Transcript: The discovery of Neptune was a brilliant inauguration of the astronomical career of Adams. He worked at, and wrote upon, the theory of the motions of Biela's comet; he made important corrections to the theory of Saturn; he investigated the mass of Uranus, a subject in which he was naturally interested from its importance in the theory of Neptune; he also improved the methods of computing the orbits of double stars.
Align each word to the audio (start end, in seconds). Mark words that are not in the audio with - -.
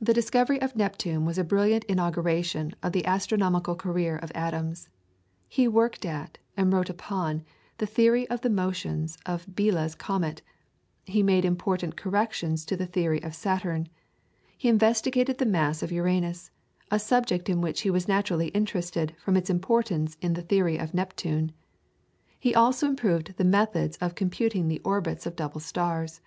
The 0.00 0.14
discovery 0.14 0.58
of 0.62 0.74
Neptune 0.74 1.26
was 1.26 1.36
a 1.36 1.44
brilliant 1.44 1.84
inauguration 1.84 2.72
of 2.82 2.92
the 2.92 3.04
astronomical 3.04 3.74
career 3.74 4.16
of 4.16 4.32
Adams. 4.34 4.88
He 5.50 5.68
worked 5.68 6.06
at, 6.06 6.38
and 6.56 6.72
wrote 6.72 6.88
upon, 6.88 7.44
the 7.76 7.84
theory 7.84 8.26
of 8.30 8.40
the 8.40 8.48
motions 8.48 9.18
of 9.26 9.44
Biela's 9.44 9.94
comet; 9.94 10.40
he 11.04 11.22
made 11.22 11.44
important 11.44 11.94
corrections 11.94 12.64
to 12.64 12.74
the 12.74 12.86
theory 12.86 13.22
of 13.22 13.34
Saturn; 13.34 13.88
he 14.56 14.70
investigated 14.70 15.36
the 15.36 15.44
mass 15.44 15.82
of 15.82 15.92
Uranus, 15.92 16.50
a 16.90 16.98
subject 16.98 17.50
in 17.50 17.60
which 17.60 17.82
he 17.82 17.90
was 17.90 18.08
naturally 18.08 18.48
interested 18.56 19.14
from 19.18 19.36
its 19.36 19.50
importance 19.50 20.16
in 20.22 20.32
the 20.32 20.40
theory 20.42 20.78
of 20.78 20.94
Neptune; 20.94 21.52
he 22.40 22.54
also 22.54 22.88
improved 22.88 23.36
the 23.36 23.44
methods 23.44 23.98
of 23.98 24.14
computing 24.14 24.68
the 24.68 24.80
orbits 24.86 25.26
of 25.26 25.36
double 25.36 25.60
stars. 25.60 26.22